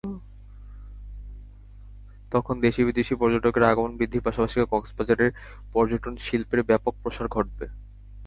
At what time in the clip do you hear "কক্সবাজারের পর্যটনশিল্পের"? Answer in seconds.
4.65-6.61